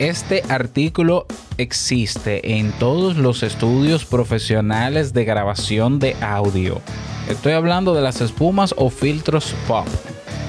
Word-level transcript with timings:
Este 0.00 0.42
artículo 0.48 1.24
existe 1.56 2.56
en 2.58 2.72
todos 2.72 3.16
los 3.16 3.44
estudios 3.44 4.04
profesionales 4.04 5.12
de 5.12 5.24
grabación 5.24 6.00
de 6.00 6.16
audio. 6.20 6.80
Estoy 7.28 7.52
hablando 7.52 7.94
de 7.94 8.02
las 8.02 8.20
espumas 8.20 8.74
o 8.76 8.90
filtros 8.90 9.54
pop. 9.68 9.86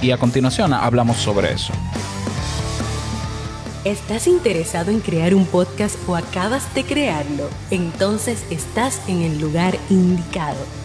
Y 0.02 0.10
a 0.10 0.18
continuación 0.18 0.74
hablamos 0.74 1.18
sobre 1.18 1.54
eso. 1.54 1.74
¿Estás 3.84 4.26
interesado 4.26 4.90
en 4.90 5.00
crear 5.00 5.36
un 5.36 5.46
podcast 5.46 5.96
o 6.10 6.16
acabas 6.16 6.74
de 6.74 6.84
crearlo? 6.84 7.48
Entonces 7.70 8.44
estás 8.50 9.00
en 9.08 9.22
el 9.22 9.40
lugar 9.40 9.78
indicado 9.92 10.85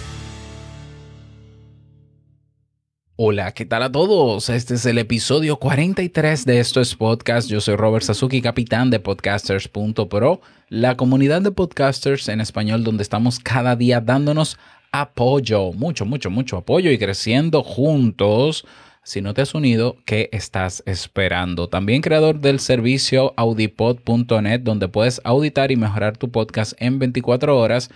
Hola, 3.23 3.51
¿qué 3.51 3.67
tal 3.67 3.83
a 3.83 3.91
todos? 3.91 4.49
Este 4.49 4.73
es 4.73 4.85
el 4.87 4.97
episodio 4.97 5.57
43 5.57 6.43
de 6.43 6.59
Esto 6.59 6.81
es 6.81 6.95
Podcast. 6.95 7.47
Yo 7.47 7.61
soy 7.61 7.75
Robert 7.75 8.03
Sasuki, 8.03 8.41
capitán 8.41 8.89
de 8.89 8.99
podcasters.pro, 8.99 10.41
la 10.69 10.97
comunidad 10.97 11.43
de 11.43 11.51
podcasters 11.51 12.29
en 12.29 12.41
español 12.41 12.83
donde 12.83 13.03
estamos 13.03 13.37
cada 13.37 13.75
día 13.75 14.01
dándonos 14.01 14.57
apoyo, 14.91 15.71
mucho, 15.71 16.03
mucho, 16.03 16.31
mucho 16.31 16.57
apoyo 16.57 16.89
y 16.89 16.97
creciendo 16.97 17.61
juntos. 17.61 18.65
Si 19.03 19.21
no 19.21 19.35
te 19.35 19.43
has 19.43 19.53
unido, 19.53 19.97
¿qué 20.05 20.29
estás 20.31 20.81
esperando? 20.87 21.69
También 21.69 22.01
creador 22.01 22.39
del 22.39 22.59
servicio 22.59 23.35
audipod.net 23.37 24.61
donde 24.61 24.87
puedes 24.87 25.21
auditar 25.23 25.71
y 25.71 25.75
mejorar 25.75 26.17
tu 26.17 26.31
podcast 26.31 26.73
en 26.79 26.97
24 26.97 27.55
horas 27.55 27.91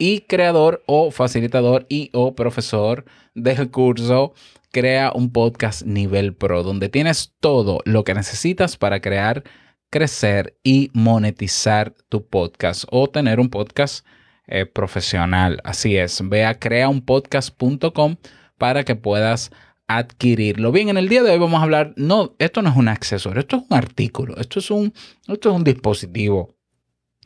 y 0.00 0.22
creador 0.22 0.82
o 0.86 1.12
facilitador 1.12 1.86
y 1.88 2.10
o 2.12 2.34
profesor 2.34 3.04
del 3.34 3.70
curso 3.70 4.34
Crea 4.72 5.10
un 5.12 5.32
podcast 5.32 5.82
nivel 5.82 6.32
pro, 6.32 6.62
donde 6.62 6.88
tienes 6.88 7.34
todo 7.40 7.80
lo 7.84 8.04
que 8.04 8.14
necesitas 8.14 8.76
para 8.76 9.00
crear, 9.00 9.42
crecer 9.90 10.56
y 10.62 10.92
monetizar 10.94 11.92
tu 12.08 12.24
podcast 12.24 12.84
o 12.88 13.10
tener 13.10 13.40
un 13.40 13.50
podcast 13.50 14.06
eh, 14.46 14.66
profesional. 14.66 15.60
Así 15.64 15.96
es, 15.96 16.20
ve 16.22 16.44
a 16.44 16.60
creaunpodcast.com 16.60 18.14
para 18.58 18.84
que 18.84 18.94
puedas 18.94 19.50
adquirirlo. 19.88 20.70
Bien, 20.70 20.88
en 20.88 20.98
el 20.98 21.08
día 21.08 21.24
de 21.24 21.32
hoy 21.32 21.38
vamos 21.40 21.58
a 21.58 21.64
hablar, 21.64 21.92
no, 21.96 22.36
esto 22.38 22.62
no 22.62 22.70
es 22.70 22.76
un 22.76 22.86
accesorio, 22.86 23.40
esto 23.40 23.56
es 23.56 23.62
un 23.68 23.76
artículo, 23.76 24.36
esto 24.36 24.60
es 24.60 24.70
un, 24.70 24.94
esto 25.26 25.50
es 25.50 25.56
un 25.56 25.64
dispositivo. 25.64 26.54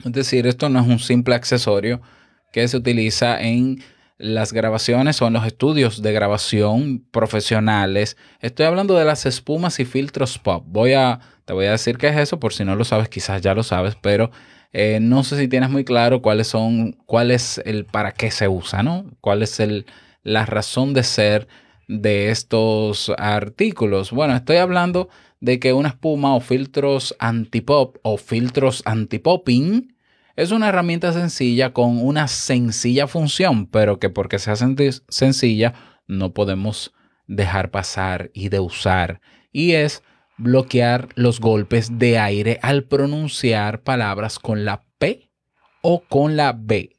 Es 0.02 0.12
decir, 0.12 0.46
esto 0.46 0.70
no 0.70 0.80
es 0.80 0.86
un 0.86 0.98
simple 0.98 1.34
accesorio 1.34 2.00
que 2.54 2.68
se 2.68 2.76
utiliza 2.76 3.40
en 3.40 3.82
las 4.16 4.52
grabaciones 4.52 5.16
son 5.16 5.32
los 5.32 5.44
estudios 5.44 6.02
de 6.02 6.12
grabación 6.12 7.04
profesionales. 7.10 8.16
Estoy 8.40 8.66
hablando 8.66 8.94
de 8.94 9.04
las 9.04 9.26
espumas 9.26 9.80
y 9.80 9.84
filtros 9.84 10.38
pop. 10.38 10.62
Voy 10.68 10.92
a, 10.92 11.18
te 11.46 11.52
voy 11.52 11.66
a 11.66 11.72
decir 11.72 11.98
qué 11.98 12.06
es 12.06 12.16
eso, 12.16 12.38
por 12.38 12.54
si 12.54 12.64
no 12.64 12.76
lo 12.76 12.84
sabes, 12.84 13.08
quizás 13.08 13.42
ya 13.42 13.56
lo 13.56 13.64
sabes, 13.64 13.96
pero 14.00 14.30
eh, 14.72 15.00
no 15.02 15.24
sé 15.24 15.36
si 15.36 15.48
tienes 15.48 15.68
muy 15.68 15.84
claro 15.84 16.22
cuáles 16.22 16.46
son, 16.46 16.92
cuál 17.06 17.32
es 17.32 17.60
el 17.64 17.86
para 17.86 18.12
qué 18.12 18.30
se 18.30 18.46
usa, 18.46 18.84
¿no? 18.84 19.04
Cuál 19.20 19.42
es 19.42 19.58
el, 19.58 19.84
la 20.22 20.46
razón 20.46 20.94
de 20.94 21.02
ser 21.02 21.48
de 21.88 22.30
estos 22.30 23.10
artículos. 23.18 24.12
Bueno, 24.12 24.36
estoy 24.36 24.58
hablando 24.58 25.08
de 25.40 25.58
que 25.58 25.72
una 25.72 25.88
espuma 25.88 26.36
o 26.36 26.40
filtros 26.40 27.16
antipop 27.18 27.96
o 28.02 28.16
filtros 28.16 28.80
antipopping 28.86 29.93
es 30.36 30.50
una 30.50 30.68
herramienta 30.68 31.12
sencilla 31.12 31.72
con 31.72 32.04
una 32.04 32.28
sencilla 32.28 33.06
función, 33.06 33.66
pero 33.66 33.98
que 33.98 34.10
porque 34.10 34.38
sea 34.38 34.56
sencilla 34.56 35.74
no 36.06 36.32
podemos 36.32 36.92
dejar 37.26 37.70
pasar 37.70 38.30
y 38.34 38.48
de 38.48 38.60
usar. 38.60 39.20
Y 39.52 39.72
es 39.72 40.02
bloquear 40.36 41.08
los 41.14 41.40
golpes 41.40 41.98
de 41.98 42.18
aire 42.18 42.58
al 42.62 42.84
pronunciar 42.84 43.82
palabras 43.82 44.38
con 44.38 44.64
la 44.64 44.84
P 44.98 45.30
o 45.82 46.00
con 46.00 46.36
la 46.36 46.52
B. 46.52 46.90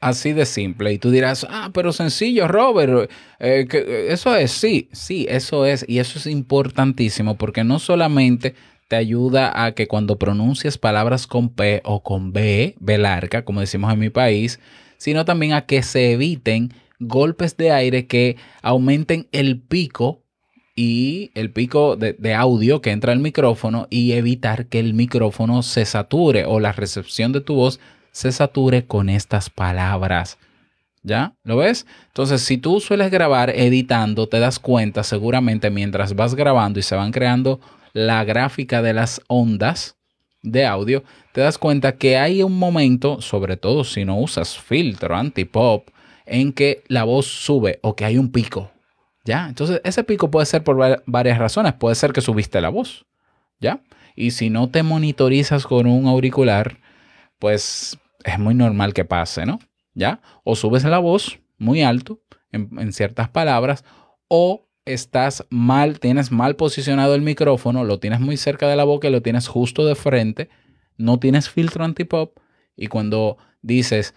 Así 0.00 0.32
de 0.32 0.46
simple. 0.46 0.92
Y 0.92 0.98
tú 0.98 1.10
dirás, 1.10 1.46
ah, 1.50 1.70
pero 1.74 1.92
sencillo, 1.92 2.46
Robert. 2.46 3.10
Eh, 3.40 3.66
eso 4.08 4.34
es, 4.36 4.52
sí, 4.52 4.88
sí, 4.92 5.26
eso 5.28 5.66
es. 5.66 5.84
Y 5.88 5.98
eso 5.98 6.18
es 6.18 6.26
importantísimo 6.26 7.36
porque 7.36 7.64
no 7.64 7.78
solamente 7.80 8.54
te 8.88 8.96
ayuda 8.96 9.64
a 9.64 9.72
que 9.72 9.86
cuando 9.86 10.18
pronuncies 10.18 10.78
palabras 10.78 11.26
con 11.26 11.50
P 11.50 11.82
o 11.84 12.02
con 12.02 12.32
B, 12.32 12.74
B 12.80 12.98
larga, 12.98 13.44
como 13.44 13.60
decimos 13.60 13.92
en 13.92 14.00
mi 14.00 14.10
país, 14.10 14.58
sino 14.96 15.24
también 15.24 15.52
a 15.52 15.66
que 15.66 15.82
se 15.82 16.12
eviten 16.12 16.72
golpes 16.98 17.56
de 17.56 17.70
aire 17.70 18.06
que 18.06 18.36
aumenten 18.62 19.28
el 19.30 19.60
pico 19.60 20.22
y 20.74 21.30
el 21.34 21.50
pico 21.50 21.96
de, 21.96 22.34
audio 22.34 22.80
que 22.80 22.90
entra 22.90 23.12
al 23.12 23.18
micrófono 23.18 23.86
y 23.90 24.12
evitar 24.12 24.66
que 24.66 24.78
el 24.78 24.94
micrófono 24.94 25.62
se 25.62 25.84
sature 25.84 26.44
o 26.46 26.60
la 26.60 26.72
recepción 26.72 27.32
de 27.32 27.40
tu 27.40 27.54
voz 27.54 27.80
se 28.12 28.32
sature 28.32 28.86
con 28.86 29.08
estas 29.08 29.50
palabras. 29.50 30.38
¿Ya? 31.02 31.34
¿Lo 31.44 31.56
ves? 31.56 31.86
Entonces, 32.08 32.42
si 32.42 32.58
tú 32.58 32.80
sueles 32.80 33.10
grabar 33.10 33.50
editando, 33.50 34.28
te 34.28 34.40
das 34.40 34.58
cuenta 34.58 35.04
seguramente 35.04 35.70
mientras 35.70 36.14
vas 36.14 36.34
grabando 36.34 36.80
y 36.80 36.82
se 36.82 36.96
van 36.96 37.12
creando 37.12 37.60
la 37.92 38.24
gráfica 38.24 38.82
de 38.82 38.92
las 38.92 39.20
ondas 39.28 39.96
de 40.42 40.66
audio, 40.66 41.04
te 41.32 41.40
das 41.40 41.58
cuenta 41.58 41.96
que 41.96 42.16
hay 42.16 42.42
un 42.42 42.58
momento, 42.58 43.20
sobre 43.20 43.56
todo 43.56 43.84
si 43.84 44.04
no 44.04 44.18
usas 44.18 44.58
filtro 44.58 45.16
anti-pop, 45.16 45.88
en 46.26 46.52
que 46.52 46.84
la 46.88 47.04
voz 47.04 47.26
sube 47.26 47.78
o 47.82 47.96
que 47.96 48.04
hay 48.04 48.18
un 48.18 48.30
pico. 48.30 48.70
¿Ya? 49.24 49.48
Entonces, 49.48 49.80
ese 49.84 50.04
pico 50.04 50.30
puede 50.30 50.46
ser 50.46 50.64
por 50.64 51.02
varias 51.06 51.38
razones. 51.38 51.74
Puede 51.74 51.94
ser 51.94 52.12
que 52.12 52.20
subiste 52.20 52.60
la 52.60 52.70
voz. 52.70 53.04
¿Ya? 53.60 53.82
Y 54.14 54.30
si 54.30 54.48
no 54.48 54.70
te 54.70 54.82
monitorizas 54.82 55.66
con 55.66 55.86
un 55.86 56.06
auricular, 56.06 56.78
pues 57.38 57.98
es 58.24 58.38
muy 58.38 58.54
normal 58.54 58.94
que 58.94 59.04
pase, 59.04 59.44
¿no? 59.44 59.58
¿Ya? 59.94 60.20
O 60.44 60.56
subes 60.56 60.84
la 60.84 60.98
voz 60.98 61.40
muy 61.58 61.82
alto 61.82 62.20
en, 62.52 62.70
en 62.78 62.92
ciertas 62.92 63.28
palabras 63.28 63.84
o 64.28 64.67
estás 64.92 65.46
mal, 65.50 66.00
tienes 66.00 66.30
mal 66.30 66.56
posicionado 66.56 67.14
el 67.14 67.22
micrófono, 67.22 67.84
lo 67.84 67.98
tienes 67.98 68.20
muy 68.20 68.36
cerca 68.36 68.68
de 68.68 68.76
la 68.76 68.84
boca 68.84 69.08
y 69.08 69.10
lo 69.10 69.22
tienes 69.22 69.48
justo 69.48 69.86
de 69.86 69.94
frente, 69.94 70.48
no 70.96 71.18
tienes 71.18 71.48
filtro 71.48 71.84
antipop 71.84 72.38
y 72.76 72.86
cuando 72.86 73.38
dices 73.62 74.14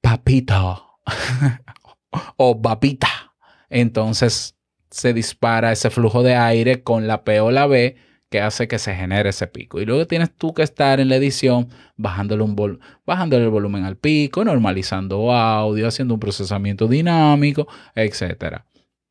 papito 0.00 0.98
o 2.36 2.60
papita, 2.60 3.34
entonces 3.70 4.56
se 4.90 5.14
dispara 5.14 5.72
ese 5.72 5.90
flujo 5.90 6.22
de 6.22 6.36
aire 6.36 6.82
con 6.82 7.06
la 7.06 7.24
P 7.24 7.40
o 7.40 7.50
la 7.50 7.66
B 7.66 7.96
que 8.32 8.40
hace 8.40 8.66
que 8.66 8.78
se 8.78 8.94
genere 8.94 9.28
ese 9.28 9.46
pico. 9.46 9.80
Y 9.80 9.84
luego 9.84 10.06
tienes 10.06 10.34
tú 10.34 10.54
que 10.54 10.62
estar 10.62 11.00
en 11.00 11.08
la 11.08 11.16
edición 11.16 11.68
bajándole, 11.96 12.42
un 12.42 12.80
bajándole 13.04 13.44
el 13.44 13.50
volumen 13.50 13.84
al 13.84 13.96
pico, 13.96 14.44
normalizando 14.44 15.32
audio, 15.32 15.86
haciendo 15.86 16.14
un 16.14 16.20
procesamiento 16.20 16.88
dinámico, 16.88 17.68
etcétera. 17.94 18.66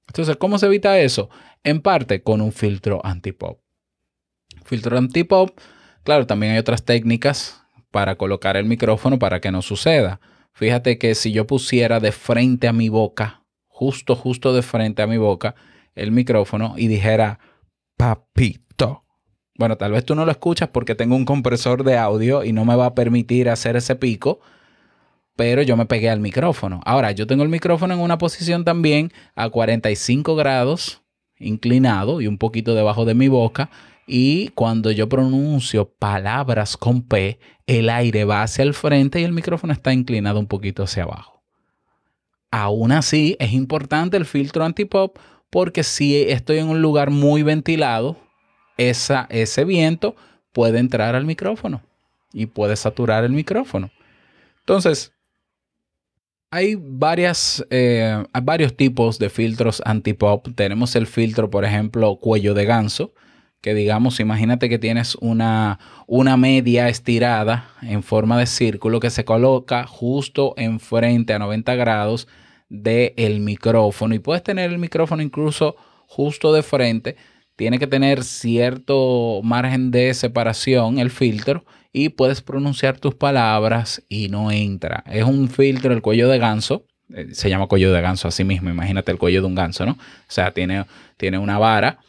Entonces, 0.08 0.36
¿cómo 0.38 0.58
se 0.58 0.66
evita 0.66 1.00
eso? 1.00 1.30
En 1.64 1.82
parte 1.82 2.22
con 2.24 2.42
un 2.42 2.52
filtro 2.52 3.02
antipop. 3.06 3.60
Filtro 4.66 4.98
antipop, 4.98 5.58
claro, 6.04 6.28
también 6.28 6.54
hay 6.54 6.60
otras 6.60 6.84
técnicas 6.84 7.64
para 7.92 8.16
colocar 8.16 8.58
el 8.58 8.66
micrófono 8.66 9.20
para 9.20 9.40
que 9.40 9.52
no 9.52 9.62
suceda. 9.62 10.20
Fíjate 10.54 10.98
que 10.98 11.16
si 11.16 11.32
yo 11.32 11.48
pusiera 11.48 12.00
de 12.00 12.12
frente 12.12 12.68
a 12.68 12.74
mi 12.74 12.90
boca, 12.90 13.44
justo, 13.68 14.16
justo 14.16 14.54
de 14.54 14.62
frente 14.62 15.02
a 15.02 15.08
mi 15.08 15.18
boca, 15.18 15.56
el 15.96 16.12
micrófono 16.12 16.76
y 16.78 16.88
dijera 16.88 17.40
papito. 17.98 19.06
Bueno, 19.56 19.78
tal 19.78 19.92
vez 19.92 20.06
tú 20.06 20.16
no 20.16 20.26
lo 20.26 20.32
escuchas 20.32 20.70
porque 20.70 20.96
tengo 20.96 21.16
un 21.16 21.26
compresor 21.26 21.84
de 21.84 21.98
audio 21.98 22.44
y 22.44 22.54
no 22.54 22.66
me 22.66 22.76
va 22.76 22.88
a 22.88 22.96
permitir 22.96 23.50
hacer 23.50 23.76
ese 23.76 23.96
pico, 23.96 24.40
pero 25.42 25.64
yo 25.64 25.76
me 25.76 25.88
pegué 25.88 26.08
al 26.08 26.20
micrófono. 26.20 26.82
Ahora, 26.86 27.14
yo 27.14 27.26
tengo 27.26 27.42
el 27.42 27.50
micrófono 27.50 27.96
en 27.96 28.00
una 28.00 28.20
posición 28.20 28.64
también 28.64 29.12
a 29.34 29.50
45 29.50 30.36
grados 30.36 31.02
inclinado 31.40 32.22
y 32.22 32.28
un 32.28 32.38
poquito 32.38 32.76
debajo 32.76 33.06
de 33.06 33.16
mi 33.16 33.28
boca. 33.28 33.72
Y 34.06 34.50
cuando 34.50 34.92
yo 34.92 35.10
pronuncio 35.10 35.90
palabras 35.90 36.78
con 36.78 37.02
P, 37.02 37.40
el 37.66 37.90
aire 37.90 38.24
va 38.24 38.44
hacia 38.44 38.62
el 38.62 38.76
frente 38.76 39.20
y 39.20 39.24
el 39.24 39.32
micrófono 39.32 39.74
está 39.74 39.92
inclinado 39.92 40.40
un 40.40 40.46
poquito 40.46 40.84
hacia 40.84 41.06
abajo. 41.06 41.42
Aún 42.52 42.92
así, 42.92 43.36
es 43.40 43.52
importante 43.52 44.18
el 44.18 44.26
filtro 44.26 44.64
antipop 44.64 45.18
porque 45.50 45.82
si 45.82 46.22
estoy 46.22 46.60
en 46.60 46.70
un 46.70 46.84
lugar 46.84 47.10
muy 47.10 47.42
ventilado, 47.42 48.16
ese 48.78 49.66
viento 49.66 50.16
puede 50.52 50.78
entrar 50.78 51.16
al 51.16 51.26
micrófono. 51.26 51.82
y 52.32 52.46
puede 52.46 52.76
saturar 52.76 53.24
el 53.24 53.32
micrófono. 53.32 53.90
Entonces, 54.60 55.14
hay, 56.52 56.76
varias, 56.78 57.66
eh, 57.70 58.24
varios 58.44 58.76
tipos 58.76 59.18
de 59.18 59.30
filtros 59.30 59.82
anti-pop. 59.86 60.50
Tenemos 60.54 60.98
el 60.98 61.08
filtro, 61.08 61.50
por 61.50 61.64
ejemplo, 61.64 62.18
cuello 62.18 62.54
de 62.54 62.66
ganso, 62.66 63.14
que 63.62 63.74
digamos, 63.74 64.20
imagínate 64.20 64.68
que 64.68 64.78
tienes 64.78 65.16
una, 65.16 65.80
una 66.08 66.36
media 66.36 66.90
estirada 66.90 67.70
en 67.82 68.04
forma 68.04 68.38
de 68.38 68.48
círculo 68.48 69.00
que 69.00 69.10
se 69.10 69.24
coloca 69.24 69.88
justo 69.88 70.54
enfrente 70.58 71.34
a 71.34 71.40
90 71.40 71.74
grados 71.76 72.28
del 72.68 73.40
micrófono 73.40 74.14
y 74.14 74.20
puedes 74.20 74.44
tener 74.44 74.72
el 74.72 74.78
micrófono 74.78 75.22
incluso 75.22 75.78
justo 76.08 76.52
de 76.52 76.64
frente. 76.64 77.16
Tiene 77.56 77.80
que 77.80 77.88
tener 77.88 78.26
cierto 78.26 79.40
margen 79.42 79.92
de 79.92 80.14
separación 80.14 81.00
el 81.00 81.12
filtro 81.12 81.64
y 81.94 82.10
puedes 82.10 82.42
pronunciar 82.42 83.00
tus 83.00 83.16
palabras 83.16 84.04
y 84.08 84.30
no 84.30 84.52
entra. 84.52 85.04
Es 85.08 85.24
un 85.24 85.50
filtro, 85.50 85.94
el 85.94 86.02
cuello 86.02 86.30
de 86.30 86.40
ganso, 86.40 86.86
eh, 87.14 87.28
se 87.34 87.50
llama 87.50 87.68
cuello 87.68 87.92
de 87.92 88.02
ganso 88.02 88.28
así 88.28 88.44
mismo, 88.44 88.70
imagínate 88.70 89.12
el 89.12 89.18
cuello 89.18 89.42
de 89.42 89.48
un 89.48 89.56
ganso, 89.56 89.86
¿no? 89.86 89.94
O 89.94 89.98
sea, 90.28 90.52
tiene, 90.52 90.86
tiene 91.18 91.38
una 91.38 91.58
vara 91.58 92.00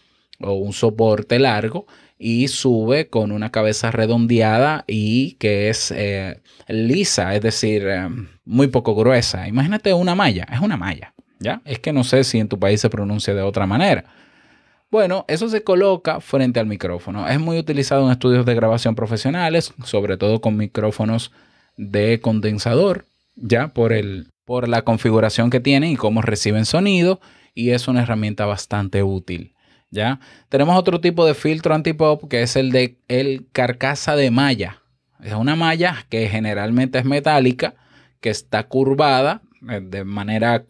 o 0.41 0.55
un 0.55 0.73
soporte 0.73 1.39
largo 1.39 1.87
y 2.19 2.47
sube 2.49 3.09
con 3.09 3.33
una 3.33 3.51
cabeza 3.51 3.91
redondeada 3.91 4.85
y 4.87 5.33
que 5.35 5.69
es 5.69 5.93
eh, 5.95 6.41
lisa, 6.69 7.35
es 7.35 7.43
decir, 7.43 7.85
eh, 7.87 8.09
muy 8.45 8.69
poco 8.69 8.95
gruesa. 8.95 9.49
Imagínate 9.49 9.93
una 9.93 10.15
malla, 10.15 10.47
es 10.53 10.61
una 10.61 10.77
malla, 10.77 11.15
¿ya? 11.41 11.63
Es 11.65 11.81
que 11.81 11.93
no 11.93 12.05
sé 12.05 12.23
si 12.23 12.39
en 12.39 12.49
tu 12.49 12.59
país 12.61 12.81
se 12.81 12.91
pronuncia 12.91 13.35
de 13.35 13.43
otra 13.43 13.67
manera. 13.67 14.05
Bueno, 14.93 15.25
eso 15.27 15.49
se 15.49 15.65
coloca 15.65 16.21
frente 16.21 16.61
al 16.61 16.67
micrófono. 16.67 17.27
Es 17.27 17.41
muy 17.41 17.59
utilizado 17.59 18.05
en 18.05 18.13
estudios 18.13 18.45
de 18.45 18.55
grabación 18.55 18.95
profesionales, 18.95 19.73
sobre 19.87 20.19
todo 20.19 20.43
con 20.43 20.59
micrófonos 20.59 21.33
de 21.79 22.21
condensador, 22.21 23.07
ya 23.35 23.69
por, 23.69 23.95
el, 23.95 24.29
por 24.45 24.69
la 24.69 24.83
configuración 24.83 25.49
que 25.49 25.61
tienen 25.61 25.93
y 25.93 25.97
cómo 25.97 26.21
reciben 26.21 26.67
sonido, 26.67 27.23
y 27.55 27.71
es 27.71 27.89
una 27.89 28.03
herramienta 28.03 28.45
bastante 28.45 29.03
útil. 29.03 29.55
¿ya? 29.91 30.21
Tenemos 30.51 30.79
otro 30.79 31.01
tipo 31.01 31.25
de 31.25 31.33
filtro 31.33 31.75
antipop 31.75 32.29
que 32.29 32.43
es 32.43 32.55
el 32.57 32.71
de 32.71 32.99
el 33.09 33.47
carcasa 33.51 34.15
de 34.15 34.31
malla. 34.31 34.83
Es 35.23 35.33
una 35.33 35.57
malla 35.57 36.05
que 36.11 36.29
generalmente 36.29 36.99
es 36.99 37.07
metálica, 37.07 37.77
que 38.21 38.29
está 38.29 38.65
curvada 38.65 39.41
eh, 39.71 39.81
de 39.83 40.05
manera 40.05 40.65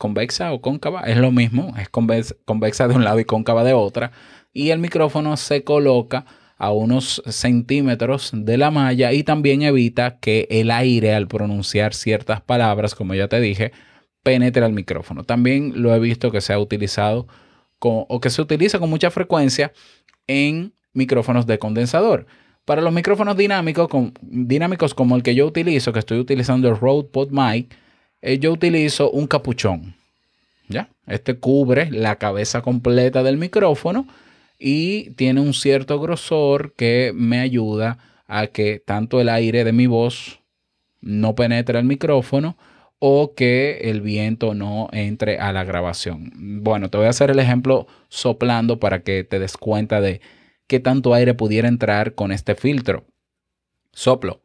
convexa 0.00 0.50
o 0.54 0.62
cóncava, 0.62 1.02
es 1.02 1.18
lo 1.18 1.30
mismo, 1.30 1.74
es 1.76 1.90
convexa 1.90 2.88
de 2.88 2.94
un 2.94 3.04
lado 3.04 3.20
y 3.20 3.26
cóncava 3.26 3.64
de 3.64 3.74
otra, 3.74 4.12
y 4.50 4.70
el 4.70 4.78
micrófono 4.78 5.36
se 5.36 5.62
coloca 5.62 6.24
a 6.56 6.72
unos 6.72 7.22
centímetros 7.26 8.30
de 8.32 8.56
la 8.56 8.70
malla 8.70 9.12
y 9.12 9.24
también 9.24 9.60
evita 9.60 10.18
que 10.18 10.48
el 10.50 10.70
aire 10.70 11.14
al 11.14 11.28
pronunciar 11.28 11.92
ciertas 11.92 12.40
palabras, 12.40 12.94
como 12.94 13.14
ya 13.14 13.28
te 13.28 13.40
dije, 13.40 13.72
penetre 14.22 14.64
al 14.64 14.72
micrófono. 14.72 15.24
También 15.24 15.82
lo 15.82 15.94
he 15.94 15.98
visto 15.98 16.30
que 16.30 16.40
se 16.40 16.54
ha 16.54 16.58
utilizado 16.58 17.26
o 17.78 18.20
que 18.20 18.30
se 18.30 18.40
utiliza 18.40 18.78
con 18.78 18.88
mucha 18.88 19.10
frecuencia 19.10 19.72
en 20.26 20.72
micrófonos 20.94 21.46
de 21.46 21.58
condensador. 21.58 22.26
Para 22.64 22.80
los 22.80 22.92
micrófonos 22.92 23.36
dinámicos, 23.36 23.88
dinámicos 24.22 24.94
como 24.94 25.16
el 25.16 25.22
que 25.22 25.34
yo 25.34 25.46
utilizo, 25.46 25.92
que 25.92 25.98
estoy 25.98 26.18
utilizando 26.18 26.68
el 26.68 26.76
Rode 26.78 27.08
PodMic, 27.12 27.76
eh, 28.22 28.38
yo 28.38 28.52
utilizo 28.52 29.10
un 29.10 29.26
capuchón. 29.26 29.94
¿ya? 30.68 30.88
Este 31.06 31.38
cubre 31.38 31.90
la 31.90 32.16
cabeza 32.16 32.62
completa 32.62 33.22
del 33.22 33.36
micrófono 33.36 34.06
y 34.58 35.10
tiene 35.10 35.40
un 35.40 35.52
cierto 35.52 36.00
grosor 36.00 36.74
que 36.74 37.12
me 37.14 37.40
ayuda 37.40 37.98
a 38.26 38.46
que 38.46 38.80
tanto 38.84 39.20
el 39.20 39.28
aire 39.28 39.64
de 39.64 39.72
mi 39.72 39.86
voz 39.86 40.40
no 41.00 41.34
penetre 41.34 41.78
al 41.78 41.84
micrófono 41.84 42.56
o 43.00 43.34
que 43.34 43.78
el 43.84 44.02
viento 44.02 44.54
no 44.54 44.88
entre 44.92 45.38
a 45.38 45.52
la 45.52 45.64
grabación. 45.64 46.30
Bueno, 46.62 46.90
te 46.90 46.98
voy 46.98 47.06
a 47.06 47.10
hacer 47.10 47.30
el 47.30 47.38
ejemplo 47.38 47.86
soplando 48.08 48.78
para 48.78 49.02
que 49.02 49.24
te 49.24 49.38
des 49.38 49.56
cuenta 49.56 50.00
de 50.00 50.20
qué 50.66 50.78
tanto 50.78 51.14
aire 51.14 51.34
pudiera 51.34 51.66
entrar 51.66 52.14
con 52.14 52.30
este 52.30 52.54
filtro. 52.54 53.06
Soplo. 53.92 54.42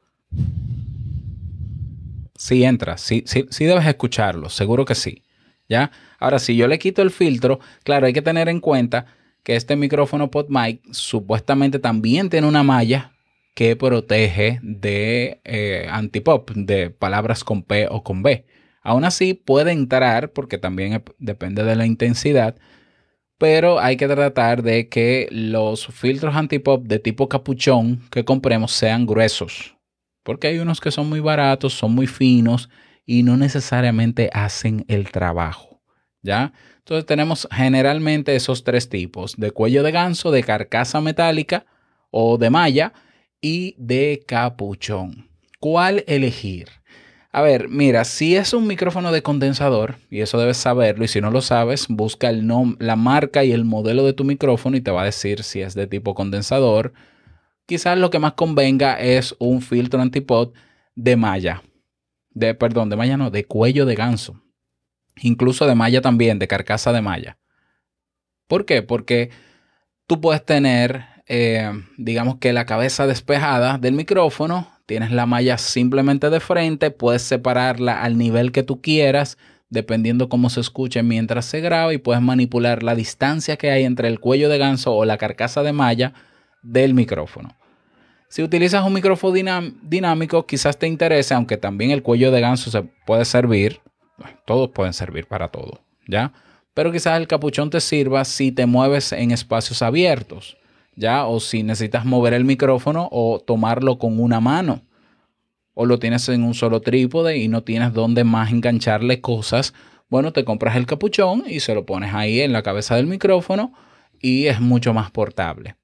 Sí 2.37 2.63
entra, 2.63 2.97
sí, 2.97 3.23
sí, 3.25 3.45
sí 3.49 3.65
debes 3.65 3.85
escucharlo, 3.87 4.49
seguro 4.49 4.85
que 4.85 4.95
sí. 4.95 5.23
¿Ya? 5.67 5.91
Ahora, 6.19 6.37
si 6.39 6.55
yo 6.55 6.67
le 6.67 6.77
quito 6.77 7.01
el 7.01 7.09
filtro, 7.09 7.59
claro, 7.83 8.05
hay 8.05 8.13
que 8.13 8.21
tener 8.21 8.49
en 8.49 8.59
cuenta 8.59 9.07
que 9.43 9.55
este 9.55 9.75
micrófono 9.75 10.29
PodMic 10.29 10.81
supuestamente 10.91 11.79
también 11.79 12.29
tiene 12.29 12.47
una 12.47 12.63
malla 12.63 13.13
que 13.55 13.75
protege 13.75 14.59
de 14.61 15.39
eh, 15.45 15.87
antipop, 15.89 16.51
de 16.51 16.89
palabras 16.89 17.43
con 17.43 17.63
P 17.63 17.87
o 17.89 18.03
con 18.03 18.21
B. 18.21 18.45
Aún 18.81 19.05
así 19.05 19.33
puede 19.33 19.71
entrar 19.71 20.31
porque 20.33 20.57
también 20.57 21.03
depende 21.19 21.63
de 21.63 21.75
la 21.75 21.85
intensidad, 21.85 22.55
pero 23.37 23.79
hay 23.79 23.97
que 23.97 24.07
tratar 24.07 24.61
de 24.61 24.89
que 24.89 25.27
los 25.31 25.87
filtros 25.87 26.35
antipop 26.35 26.83
de 26.85 26.99
tipo 26.99 27.29
capuchón 27.29 28.01
que 28.11 28.25
compremos 28.25 28.71
sean 28.71 29.05
gruesos, 29.05 29.74
porque 30.25 30.47
hay 30.47 30.57
unos 30.59 30.81
que 30.81 30.91
son 30.91 31.07
muy 31.07 31.19
baratos, 31.21 31.75
son 31.75 31.93
muy 31.93 32.07
finos 32.07 32.69
y 33.05 33.23
no 33.23 33.37
necesariamente 33.37 34.29
hacen 34.33 34.83
el 34.89 35.11
trabajo. 35.11 35.79
¿Ya? 36.23 36.51
Entonces 36.79 37.05
tenemos 37.05 37.47
generalmente 37.51 38.35
esos 38.35 38.63
tres 38.63 38.89
tipos, 38.89 39.35
de 39.37 39.51
cuello 39.51 39.83
de 39.83 39.91
ganso, 39.91 40.31
de 40.31 40.43
carcasa 40.43 40.99
metálica 40.99 41.67
o 42.09 42.39
de 42.39 42.49
malla, 42.49 42.93
y 43.41 43.75
de 43.77 44.23
capuchón. 44.25 45.29
¿Cuál 45.59 46.03
elegir? 46.07 46.69
A 47.31 47.43
ver, 47.43 47.69
mira, 47.69 48.05
si 48.05 48.35
es 48.35 48.53
un 48.53 48.65
micrófono 48.65 49.11
de 49.11 49.21
condensador, 49.21 49.97
y 50.09 50.21
eso 50.21 50.39
debes 50.39 50.57
saberlo, 50.57 51.05
y 51.05 51.07
si 51.07 51.21
no 51.21 51.29
lo 51.29 51.41
sabes, 51.41 51.85
busca 51.87 52.29
el 52.29 52.47
la 52.79 52.95
marca 52.95 53.43
y 53.43 53.51
el 53.51 53.65
modelo 53.65 54.03
de 54.03 54.13
tu 54.13 54.23
micrófono 54.23 54.77
y 54.77 54.81
te 54.81 54.89
va 54.89 55.03
a 55.03 55.05
decir 55.05 55.43
si 55.43 55.61
es 55.61 55.75
de 55.75 55.85
tipo 55.85 56.15
condensador. 56.15 56.93
Quizás 57.65 57.97
lo 57.97 58.09
que 58.09 58.19
más 58.19 58.33
convenga 58.33 58.99
es 58.99 59.35
un 59.39 59.61
filtro 59.61 60.01
antipod 60.01 60.53
de 60.95 61.15
malla. 61.15 61.63
De, 62.29 62.53
perdón, 62.53 62.89
de 62.89 62.95
malla 62.95 63.17
no, 63.17 63.31
de 63.31 63.45
cuello 63.45 63.85
de 63.85 63.95
ganso. 63.95 64.41
Incluso 65.21 65.65
de 65.65 65.75
malla 65.75 66.01
también, 66.01 66.39
de 66.39 66.47
carcasa 66.47 66.91
de 66.91 67.01
malla. 67.01 67.37
¿Por 68.47 68.65
qué? 68.65 68.83
Porque 68.83 69.31
tú 70.05 70.21
puedes 70.21 70.45
tener 70.45 71.15
eh, 71.27 71.71
digamos 71.97 72.37
que 72.37 72.53
la 72.53 72.65
cabeza 72.65 73.07
despejada 73.07 73.77
del 73.79 73.93
micrófono, 73.93 74.67
tienes 74.85 75.11
la 75.11 75.25
malla 75.25 75.57
simplemente 75.57 76.29
de 76.29 76.39
frente, 76.39 76.91
puedes 76.91 77.23
separarla 77.23 78.03
al 78.03 78.17
nivel 78.17 78.51
que 78.51 78.61
tú 78.61 78.81
quieras, 78.81 79.37
dependiendo 79.69 80.29
cómo 80.29 80.51
se 80.51 80.59
escuche 80.59 81.01
mientras 81.01 81.45
se 81.45 81.61
graba 81.61 81.93
y 81.93 81.97
puedes 81.97 82.21
manipular 82.21 82.83
la 82.83 82.93
distancia 82.93 83.57
que 83.57 83.71
hay 83.71 83.83
entre 83.83 84.07
el 84.07 84.19
cuello 84.19 84.49
de 84.49 84.59
ganso 84.59 84.93
o 84.93 85.05
la 85.05 85.17
carcasa 85.17 85.63
de 85.63 85.73
malla 85.73 86.13
del 86.65 86.93
micrófono. 86.93 87.55
Si 88.27 88.43
utilizas 88.43 88.85
un 88.85 88.93
micrófono 88.93 89.33
dinámico, 89.81 90.45
quizás 90.45 90.77
te 90.77 90.87
interese, 90.87 91.33
aunque 91.33 91.57
también 91.57 91.91
el 91.91 92.03
cuello 92.03 92.31
de 92.31 92.41
ganso 92.41 92.69
se 92.69 92.83
puede 93.05 93.23
servir. 93.25 93.79
Todos 94.45 94.69
pueden 94.69 94.93
servir 94.93 95.27
para 95.27 95.49
todo, 95.49 95.81
¿ya? 96.07 96.33
Pero 96.73 96.91
quizás 96.91 97.17
el 97.17 97.27
capuchón 97.27 97.69
te 97.69 97.79
sirva 97.79 98.25
si 98.25 98.51
te 98.51 98.65
mueves 98.65 99.11
en 99.11 99.31
espacios 99.31 99.81
abiertos. 99.81 100.57
¿ya? 100.95 101.25
O 101.25 101.39
si 101.39 101.63
necesitas 101.63 102.05
mover 102.05 102.33
el 102.33 102.45
micrófono 102.45 103.07
o 103.11 103.39
tomarlo 103.39 103.97
con 103.97 104.19
una 104.19 104.39
mano. 104.39 104.81
O 105.73 105.85
lo 105.85 105.99
tienes 105.99 106.27
en 106.29 106.43
un 106.43 106.53
solo 106.53 106.81
trípode 106.81 107.37
y 107.37 107.47
no 107.47 107.63
tienes 107.63 107.93
dónde 107.93 108.23
más 108.23 108.51
engancharle 108.51 109.21
cosas. 109.21 109.73
Bueno, 110.09 110.31
te 110.31 110.45
compras 110.45 110.75
el 110.77 110.85
capuchón 110.85 111.43
y 111.47 111.59
se 111.59 111.75
lo 111.75 111.85
pones 111.85 112.13
ahí 112.13 112.41
en 112.41 112.53
la 112.53 112.63
cabeza 112.63 112.95
del 112.95 113.07
micrófono 113.07 113.73
y 114.19 114.47
es 114.47 114.61
mucho 114.61 114.93
más 114.93 115.11
portable. 115.11 115.75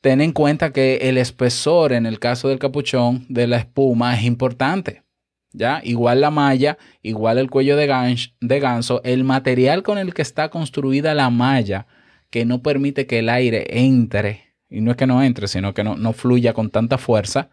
Ten 0.00 0.20
en 0.20 0.32
cuenta 0.32 0.72
que 0.72 0.96
el 1.02 1.18
espesor 1.18 1.92
en 1.92 2.06
el 2.06 2.18
caso 2.18 2.48
del 2.48 2.58
capuchón 2.58 3.26
de 3.28 3.46
la 3.46 3.58
espuma 3.58 4.16
es 4.16 4.24
importante. 4.24 5.02
¿Ya? 5.52 5.80
Igual 5.82 6.20
la 6.20 6.30
malla, 6.30 6.76
igual 7.02 7.38
el 7.38 7.50
cuello 7.50 7.76
de, 7.76 7.86
de 8.40 8.60
ganso, 8.60 9.00
el 9.02 9.24
material 9.24 9.82
con 9.82 9.96
el 9.96 10.12
que 10.12 10.22
está 10.22 10.50
construida 10.50 11.14
la 11.14 11.30
malla 11.30 11.86
que 12.30 12.44
no 12.44 12.62
permite 12.62 13.06
que 13.06 13.20
el 13.20 13.28
aire 13.28 13.66
entre, 13.70 14.54
y 14.68 14.80
no 14.80 14.90
es 14.90 14.96
que 14.96 15.06
no 15.06 15.22
entre, 15.22 15.48
sino 15.48 15.74
que 15.74 15.84
no, 15.84 16.12
fluya 16.12 16.52
con 16.52 16.70
tanta 16.70 16.98
fuerza, 16.98 17.50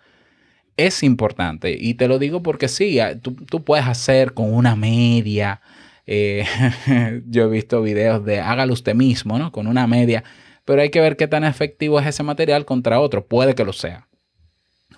es 0.77 1.03
importante. 1.03 1.75
Y 1.79 1.93
te 1.93 2.07
lo 2.07 2.19
digo 2.19 2.43
porque 2.43 2.67
sí, 2.67 2.99
tú, 3.21 3.63
puedes 3.63 3.85
hacer 3.85 4.33
con 4.33 4.53
una 4.53 4.75
media. 4.75 5.61
Eh, 6.05 6.45
yo 7.27 7.45
he 7.45 7.49
visto 7.49 7.81
videos 7.81 8.25
de 8.25 8.39
hágalo 8.39 8.73
usted 8.73 8.95
mismo, 8.95 9.39
¿no? 9.39 9.51
Con 9.51 9.67
una 9.67 9.87
media. 9.87 10.23
Pero 10.65 10.81
hay 10.81 10.89
que 10.89 10.99
ver 10.99 11.15
qué 11.15 11.27
tan 11.27 11.43
efectivo 11.43 11.99
es 11.99 12.07
ese 12.07 12.23
material 12.23 12.65
contra 12.65 12.99
otro. 12.99 13.25
Puede 13.25 13.55
que 13.55 13.63
lo 13.63 13.73
sea. 13.73 14.07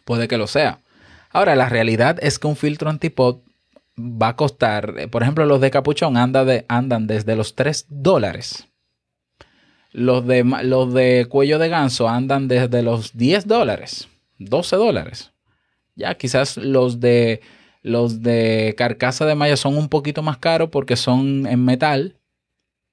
Puede 0.06 0.28
que 0.28 0.38
lo 0.38 0.48
sea. 0.48 0.80
Ahora, 1.30 1.56
la 1.56 1.70
realidad 1.70 2.18
es 2.22 2.40
que 2.40 2.48
un 2.48 2.56
filtro 2.56 2.90
antipod 2.90 3.40
va 4.00 4.30
a 4.30 4.36
costar, 4.36 4.96
eh, 4.98 5.08
por 5.08 5.24
ejemplo, 5.24 5.46
los 5.46 5.60
de 5.60 5.72
capuchón 5.72 6.16
andan 6.18 7.08
desde 7.08 7.36
los 7.36 7.56
3 7.56 7.86
dólares 7.90 8.68
los 9.98 10.28
de, 10.28 10.44
los 10.44 10.94
de 10.94 11.26
cuello 11.28 11.58
de 11.58 11.70
ganso 11.70 12.08
andan 12.08 12.48
desde 12.48 12.84
los 12.84 13.18
10 13.18 13.48
dólares. 13.48 14.08
12 14.38 14.76
dólares. 14.76 15.32
Ya 15.96 16.14
quizás 16.16 16.58
los 16.58 17.00
de 17.00 17.42
los 17.82 18.22
de 18.22 18.76
carcasa 18.78 19.26
de 19.26 19.34
malla 19.34 19.58
son 19.58 19.76
un 19.76 19.90
poquito 19.90 20.22
más 20.22 20.38
caros 20.38 20.70
porque 20.70 20.96
son 20.96 21.48
en 21.48 21.66
metal, 21.66 22.17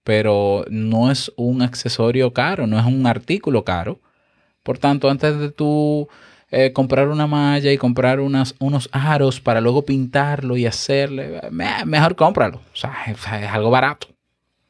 pero 0.05 0.65
no 0.69 1.11
es 1.11 1.33
un 1.37 1.63
accesorio 1.63 2.33
caro, 2.33 2.67
no 2.67 2.79
es 2.79 2.85
un 2.85 3.07
artículo 3.07 3.65
caro. 3.65 3.99
Por 4.63 4.79
tanto, 4.79 5.11
antes 5.11 5.39
de 5.39 5.51
tú 5.51 6.09
eh, 6.51 6.73
comprar 6.73 7.09
una 7.09 7.27
malla 7.27 7.73
y 7.73 7.79
comprar 7.79 8.21
unos 8.21 8.89
aros 8.93 9.41
para 9.41 9.61
luego 9.61 9.85
pintarlo 9.85 10.57
y 10.57 10.67
hacerle, 10.67 11.41
mejor 11.51 12.15
cómpralo. 12.15 12.59
O 12.73 12.77
sea, 12.77 12.95
es, 13.09 13.27
algo 13.27 13.71
barato. 13.71 14.09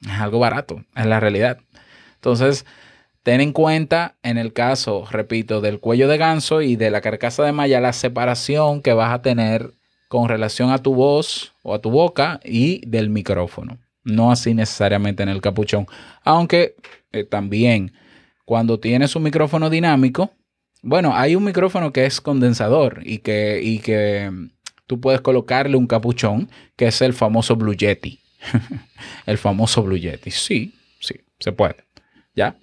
Es 0.00 0.18
algo 0.20 0.38
barato, 0.38 0.82
es 0.96 1.06
la 1.06 1.20
realidad. 1.20 1.58
Entonces, 2.14 2.64
ten 3.22 3.40
en 3.40 3.52
cuenta 3.52 4.14
en 4.22 4.38
el 4.38 4.52
caso, 4.52 5.04
repito, 5.10 5.60
del 5.60 5.80
cuello 5.80 6.08
de 6.08 6.16
ganso 6.16 6.62
y 6.62 6.76
de 6.76 6.90
la 6.90 7.00
carcasa 7.00 7.42
de 7.42 7.52
malla, 7.52 7.80
la 7.80 7.92
separación 7.92 8.80
que 8.80 8.92
vas 8.92 9.12
a 9.12 9.22
tener 9.22 9.72
con 10.08 10.28
relación 10.28 10.70
a 10.70 10.78
tu 10.78 10.94
voz 10.94 11.54
o 11.62 11.74
a 11.74 11.80
tu 11.80 11.90
boca 11.90 12.40
y 12.44 12.86
del 12.86 13.10
micrófono. 13.10 13.78
No 14.04 14.30
así 14.30 14.54
necesariamente 14.54 15.22
en 15.22 15.28
el 15.28 15.40
capuchón. 15.40 15.86
Aunque 16.22 16.76
eh, 17.12 17.24
también 17.24 17.92
cuando 18.44 18.78
tienes 18.78 19.16
un 19.16 19.22
micrófono 19.22 19.70
dinámico, 19.70 20.30
bueno, 20.82 21.16
hay 21.16 21.34
un 21.34 21.44
micrófono 21.44 21.92
que 21.92 22.04
es 22.04 22.20
condensador 22.20 23.00
y 23.04 23.18
que, 23.18 23.60
y 23.62 23.78
que 23.78 24.30
mm, 24.30 24.50
tú 24.86 25.00
puedes 25.00 25.22
colocarle 25.22 25.76
un 25.76 25.86
capuchón, 25.86 26.50
que 26.76 26.88
es 26.88 27.00
el 27.00 27.14
famoso 27.14 27.56
Blue 27.56 27.74
Yeti. 27.74 28.20
el 29.26 29.38
famoso 29.38 29.82
Blue 29.82 29.96
Yeti. 29.96 30.30
Sí, 30.30 30.74
sí, 31.00 31.14
se 31.38 31.52
puede. 31.52 31.76
¿Ya? 32.34 32.56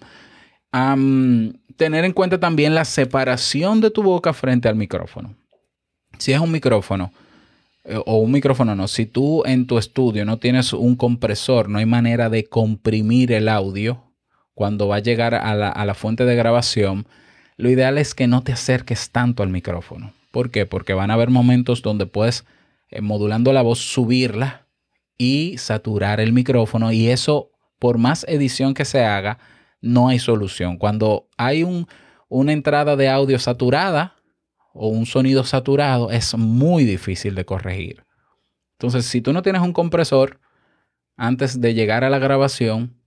tener 1.76 2.06
en 2.06 2.14
cuenta 2.14 2.40
también 2.40 2.76
la 2.76 2.86
separación 2.86 3.82
de 3.82 3.92
tu 3.92 4.04
boca 4.04 4.32
frente 4.32 4.70
al 4.70 4.76
micrófono. 4.76 5.36
Si 6.18 6.32
es 6.32 6.40
un 6.40 6.52
micrófono, 6.52 7.12
o 8.06 8.18
un 8.18 8.32
micrófono 8.32 8.76
no, 8.76 8.88
si 8.88 9.06
tú 9.06 9.44
en 9.46 9.66
tu 9.68 9.78
estudio 9.78 10.26
no 10.26 10.38
tienes 10.38 10.74
un 10.74 10.96
compresor, 10.96 11.70
no 11.70 11.80
hay 11.80 11.86
manera 11.86 12.30
de 12.30 12.46
comprimir 12.46 13.32
el 13.32 13.50
audio 13.50 14.04
cuando 14.54 14.88
va 14.88 14.98
a 14.98 15.00
llegar 15.00 15.34
a 15.34 15.56
la, 15.56 15.70
a 15.70 15.86
la 15.86 15.94
fuente 15.94 16.26
de 16.26 16.36
grabación, 16.36 17.08
lo 17.58 17.70
ideal 17.70 17.98
es 17.98 18.14
que 18.14 18.28
no 18.28 18.44
te 18.44 18.52
acerques 18.52 19.12
tanto 19.12 19.44
al 19.44 19.50
micrófono. 19.50 20.14
¿Por 20.32 20.50
qué? 20.50 20.66
Porque 20.66 20.94
van 20.94 21.12
a 21.12 21.16
haber 21.16 21.30
momentos 21.30 21.82
donde 21.82 22.06
puedes, 22.06 22.46
eh, 22.90 23.02
modulando 23.02 23.54
la 23.54 23.62
voz, 23.62 23.80
subirla 23.80 24.68
y 25.18 25.58
saturar 25.58 26.20
el 26.20 26.34
micrófono 26.34 26.92
y 26.92 27.10
eso, 27.10 27.52
por 27.80 27.98
más 27.98 28.26
edición 28.28 28.74
que 28.74 28.86
se 28.86 29.04
haga, 29.04 29.40
no 29.82 30.08
hay 30.08 30.20
solución. 30.20 30.78
Cuando 30.78 31.28
hay 31.38 31.64
un, 31.64 31.88
una 32.30 32.54
entrada 32.54 32.96
de 32.96 33.10
audio 33.10 33.40
saturada 33.40 34.16
o 34.74 34.88
un 34.88 35.06
sonido 35.06 35.44
saturado, 35.44 36.12
es 36.12 36.36
muy 36.38 36.86
difícil 36.86 37.36
de 37.36 37.46
corregir. 37.46 38.06
Entonces, 38.80 39.06
si 39.06 39.22
tú 39.22 39.34
no 39.34 39.42
tienes 39.42 39.62
un 39.62 39.74
compresor, 39.74 40.40
antes 41.18 41.62
de 41.62 41.74
llegar 41.74 42.04
a 42.04 42.10
la 42.10 42.20
grabación, 42.20 42.98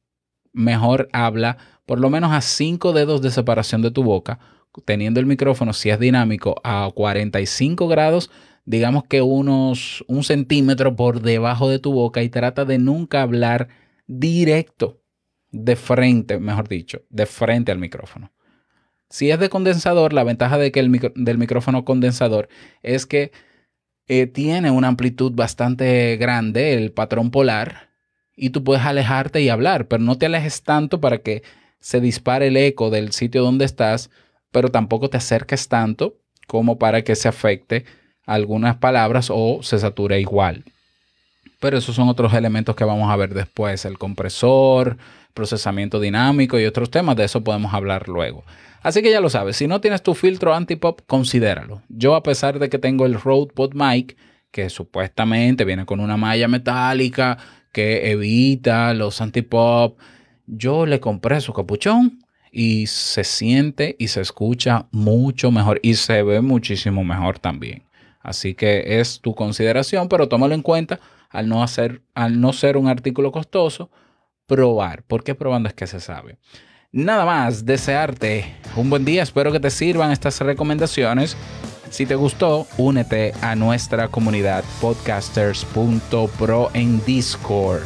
mejor 0.52 1.09
habla 1.12 1.59
por 1.87 2.00
lo 2.00 2.11
menos 2.11 2.33
a 2.33 2.40
5 2.40 2.92
dedos 2.92 3.21
de 3.23 3.30
separación 3.30 3.83
de 3.83 3.90
tu 3.90 4.04
boca, 4.04 4.38
teniendo 4.85 5.21
el 5.21 5.26
micrófono, 5.26 5.73
si 5.73 5.90
es 5.90 5.99
dinámico, 5.99 6.56
a 6.64 6.90
45 6.94 7.88
grados, 7.88 8.30
digamos 8.64 9.04
que 9.04 9.23
unos 9.23 10.04
un 10.09 10.25
centímetro 10.25 10.97
por 10.97 11.21
debajo 11.21 11.68
de 11.68 11.78
tu 11.78 11.92
boca 11.92 12.23
y 12.23 12.28
trata 12.28 12.64
de 12.64 12.78
nunca 12.78 13.23
hablar 13.23 13.68
directo 14.06 15.02
de 15.50 15.76
frente, 15.76 16.38
mejor 16.38 16.68
dicho, 16.68 17.02
de 17.11 17.26
frente 17.26 17.71
al 17.71 17.78
micrófono. 17.78 18.34
Si 19.14 19.30
es 19.30 19.38
de 19.38 19.49
condensador, 19.49 20.12
la 20.12 20.25
ventaja 20.25 20.59
de 20.59 20.73
que 20.73 20.80
el 20.80 21.12
del 21.14 21.38
micrófono 21.38 21.85
condensador 21.85 22.49
es 22.83 23.06
que 23.06 23.30
eh, 24.09 24.26
tiene 24.26 24.73
una 24.73 24.88
amplitud 24.88 25.30
bastante 25.30 26.16
grande, 26.16 26.75
el 26.75 26.90
patrón 26.90 27.30
polar, 27.30 27.90
y 28.35 28.50
tú 28.50 28.64
puedes 28.64 28.85
alejarte 28.85 29.40
y 29.40 29.50
hablar, 29.50 29.87
pero 29.87 30.02
no 30.02 30.18
te 30.18 30.26
alejes 30.26 30.64
tanto 30.64 31.00
para 31.00 31.18
que 31.18 31.44
se 31.78 32.00
dispare 32.00 32.49
el 32.49 32.56
eco 32.56 32.90
del 32.90 33.12
sitio 33.12 33.44
donde 33.44 33.66
estás, 33.66 34.11
pero 34.50 34.73
tampoco 34.73 35.09
te 35.09 35.18
acerques 35.18 35.68
tanto 35.68 36.16
como 36.49 36.76
para 36.76 37.02
que 37.02 37.14
se 37.14 37.28
afecte 37.28 37.85
algunas 38.26 38.78
palabras 38.78 39.28
o 39.30 39.61
se 39.62 39.78
sature 39.78 40.18
igual. 40.18 40.64
Pero 41.61 41.78
esos 41.78 41.94
son 41.94 42.09
otros 42.09 42.35
elementos 42.35 42.75
que 42.75 42.83
vamos 42.83 43.09
a 43.09 43.14
ver 43.14 43.33
después, 43.33 43.85
el 43.85 43.97
compresor, 43.97 44.97
procesamiento 45.35 46.00
dinámico 46.00 46.59
y 46.59 46.64
otros 46.64 46.90
temas, 46.90 47.14
de 47.14 47.26
eso 47.26 47.44
podemos 47.44 47.73
hablar 47.75 48.09
luego. 48.09 48.42
Así 48.85 49.00
que 49.00 49.11
ya 49.11 49.23
lo 49.23 49.31
sabes, 49.31 49.57
si 49.57 49.67
no 49.67 49.81
tienes 49.81 50.03
tu 50.03 50.12
filtro 50.14 50.55
anti-pop, 50.55 51.00
considéralo. 51.07 51.83
Yo 51.88 52.14
a 52.14 52.23
pesar 52.23 52.59
de 52.59 52.69
que 52.69 52.79
tengo 52.79 53.07
el 53.07 53.14
Rode 53.14 53.55
PodMic, 53.55 54.14
que 54.50 54.69
supuestamente 54.69 55.64
viene 55.64 55.87
con 55.87 56.00
una 56.00 56.19
malla 56.19 56.49
metálica 56.49 57.38
que 57.73 58.11
evita 58.11 58.93
los 58.93 59.23
antipop, 59.23 59.99
yo 60.47 60.85
le 60.85 61.00
compré 61.00 61.41
su 61.41 61.55
capuchón 61.55 62.19
y 62.53 62.87
se 62.87 63.25
siente 63.25 63.97
y 63.99 64.09
se 64.09 64.21
escucha 64.21 64.87
mucho 64.93 65.50
mejor 65.50 65.81
y 65.83 65.95
se 65.95 66.23
ve 66.23 66.43
muchísimo 66.43 67.05
mejor 67.05 67.38
también. 67.38 67.85
Así 68.21 68.55
que 68.55 69.00
es 69.00 69.19
tu 69.23 69.35
consideración, 69.35 70.11
pero 70.11 70.29
tómalo 70.29 70.55
en 70.55 70.62
cuenta 70.62 71.00
al 71.31 71.49
no, 71.49 71.62
hacer, 71.62 72.03
al 72.12 72.38
no 72.38 72.53
ser 72.53 72.76
un 72.76 72.88
artículo 72.88 73.33
costoso, 73.33 73.91
probar. 74.47 75.05
porque 75.07 75.35
probando 75.35 75.71
es 75.71 75.75
que 75.75 75.87
se 75.87 76.00
sabe? 76.00 76.37
Nada 76.94 77.24
más, 77.24 77.66
desearte 77.66 78.54
un 78.76 78.88
buen 78.88 79.04
día. 79.04 79.24
Espero 79.24 79.50
que 79.50 79.58
te 79.58 79.70
sirvan 79.70 80.12
estas 80.12 80.40
recomendaciones. 80.40 81.36
Si 81.90 82.06
te 82.06 82.14
gustó, 82.14 82.68
únete 82.78 83.32
a 83.42 83.56
nuestra 83.56 84.06
comunidad 84.06 84.62
podcasters.pro 84.80 86.70
en 86.72 87.04
Discord. 87.04 87.82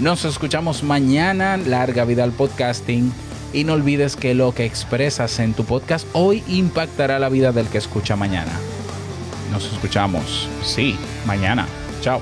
Nos 0.00 0.24
escuchamos 0.24 0.82
mañana. 0.82 1.56
Larga 1.56 2.04
vida 2.04 2.24
al 2.24 2.32
podcasting. 2.32 3.12
Y 3.52 3.62
no 3.62 3.74
olvides 3.74 4.16
que 4.16 4.34
lo 4.34 4.52
que 4.52 4.64
expresas 4.64 5.38
en 5.38 5.54
tu 5.54 5.64
podcast 5.64 6.04
hoy 6.12 6.42
impactará 6.48 7.20
la 7.20 7.28
vida 7.28 7.52
del 7.52 7.68
que 7.68 7.78
escucha 7.78 8.16
mañana. 8.16 8.50
Nos 9.52 9.72
escuchamos, 9.72 10.48
sí, 10.64 10.96
mañana. 11.24 11.68
Chao. 12.00 12.20